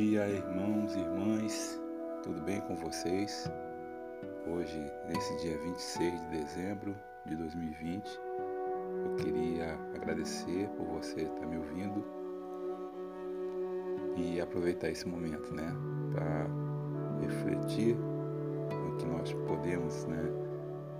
[0.00, 1.78] dia, irmãos e irmãs,
[2.22, 3.50] tudo bem com vocês?
[4.46, 8.08] Hoje, nesse dia 26 de dezembro de 2020,
[9.04, 12.02] eu queria agradecer por você estar me ouvindo
[14.16, 15.70] e aproveitar esse momento, né,
[16.14, 16.46] para
[17.20, 20.24] refletir no que nós podemos, né,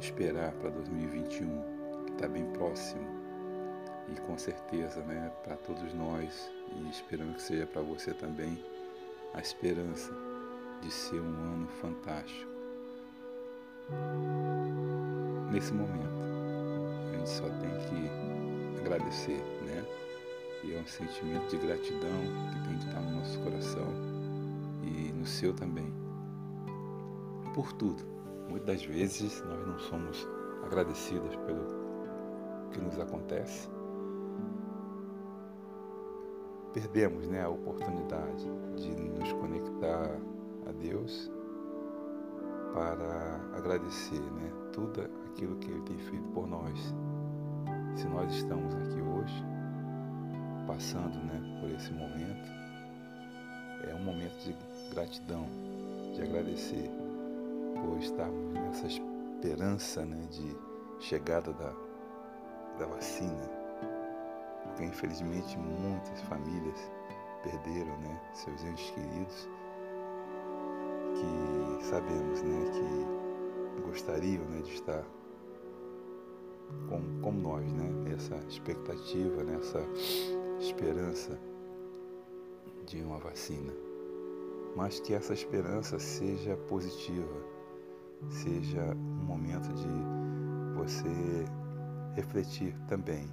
[0.00, 3.04] esperar para 2021, que está bem próximo
[4.08, 8.58] e com certeza, né, para todos nós e esperando que seja para você também
[9.36, 10.12] a esperança
[10.80, 12.50] de ser um ano fantástico.
[15.52, 16.16] Nesse momento,
[17.12, 19.84] a gente só tem que agradecer, né?
[20.64, 22.18] E é um sentimento de gratidão
[22.52, 23.92] que tem que estar no nosso coração
[24.82, 25.92] e no seu também.
[27.54, 28.02] Por tudo.
[28.48, 30.26] Muitas das vezes nós não somos
[30.64, 33.68] agradecidos pelo que nos acontece
[36.76, 38.44] perdemos né, a oportunidade
[38.76, 40.10] de nos conectar
[40.68, 41.32] a Deus
[42.74, 46.78] para agradecer né, tudo aquilo que Ele tem feito por nós.
[47.94, 49.42] Se nós estamos aqui hoje,
[50.66, 52.52] passando né, por esse momento,
[53.88, 54.54] é um momento de
[54.92, 55.46] gratidão,
[56.14, 56.90] de agradecer
[57.80, 60.54] por estarmos nessa esperança né, de
[61.00, 61.72] chegada da,
[62.78, 63.65] da vacina
[64.66, 66.90] porque infelizmente muitas famílias
[67.42, 69.48] perderam né, seus entes queridos
[71.14, 75.04] que sabemos né, que gostariam né, de estar
[76.88, 79.80] como, como nós, né, nessa expectativa, nessa
[80.58, 81.38] esperança
[82.86, 83.72] de uma vacina.
[84.74, 87.42] Mas que essa esperança seja positiva,
[88.28, 89.88] seja um momento de
[90.74, 91.44] você
[92.14, 93.28] refletir também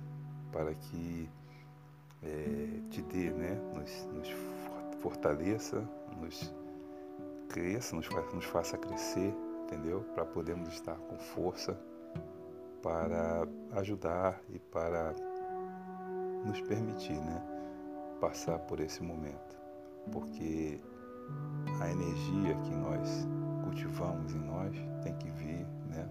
[0.54, 1.30] para que
[2.22, 4.30] é, te dê, né, nos, nos
[5.02, 5.84] fortaleça,
[6.22, 6.54] nos
[7.50, 9.34] cresça, nos, nos faça crescer,
[9.64, 10.06] entendeu?
[10.14, 11.78] Para podermos estar com força
[12.82, 15.14] para ajudar e para
[16.46, 17.42] nos permitir, né,
[18.20, 19.58] passar por esse momento,
[20.12, 20.80] porque
[21.80, 23.28] a energia que nós
[23.64, 26.08] cultivamos em nós tem que vir, né,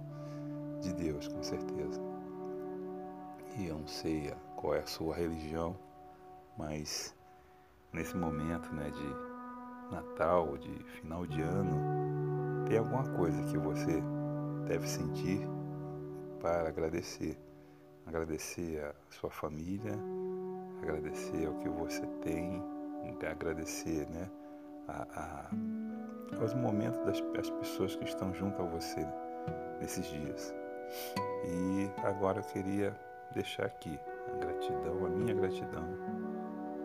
[0.80, 1.81] de Deus, com certeza
[3.82, 5.76] não sei qual é a sua religião,
[6.56, 7.12] mas
[7.93, 14.00] nesse momento né, de Natal, de final de ano, tem alguma coisa que você
[14.69, 15.41] deve sentir
[16.41, 17.37] para agradecer.
[18.06, 19.98] Agradecer a sua família,
[20.81, 22.62] agradecer ao que você tem,
[23.28, 24.31] agradecer né,
[24.87, 29.04] a, a, aos momentos das, das pessoas que estão junto a você
[29.81, 30.54] nesses dias.
[31.44, 32.97] E agora eu queria
[33.32, 33.98] deixar aqui
[34.28, 35.84] a gratidão, a minha gratidão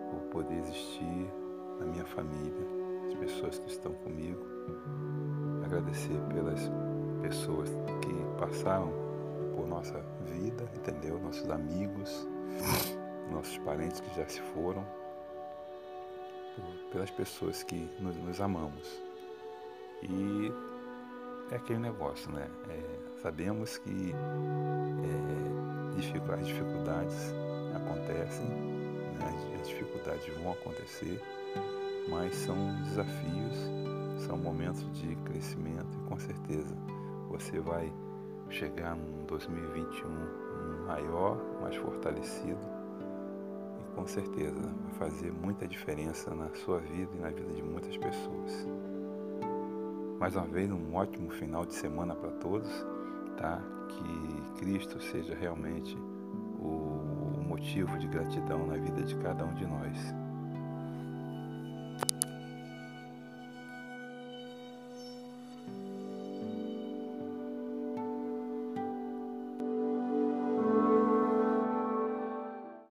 [0.09, 1.31] por poder existir
[1.79, 2.67] na minha família,
[3.07, 4.45] as pessoas que estão comigo,
[5.63, 6.71] agradecer pelas
[7.21, 7.69] pessoas
[8.01, 8.91] que passaram
[9.55, 11.19] por nossa vida, entendeu?
[11.19, 12.27] Nossos amigos,
[13.31, 14.85] nossos parentes que já se foram,
[16.91, 19.01] pelas pessoas que nos, nos amamos.
[20.01, 20.51] E
[21.51, 22.47] é aquele negócio, né?
[22.69, 24.13] É, sabemos que
[26.15, 27.33] as dificuldades
[27.75, 29.59] acontecem, né?
[29.59, 31.21] as dificuldades vão acontecer,
[32.09, 36.75] mas são desafios, são momentos de crescimento e com certeza
[37.29, 37.91] você vai
[38.49, 42.59] chegar num 2021 maior, mais fortalecido
[43.81, 47.97] e com certeza vai fazer muita diferença na sua vida e na vida de muitas
[47.97, 48.67] pessoas.
[50.19, 52.69] Mais uma vez, um ótimo final de semana para todos,
[53.37, 53.61] tá?
[53.89, 55.95] Que Cristo seja realmente
[56.59, 60.26] o motivo de gratidão na vida de cada um de nós.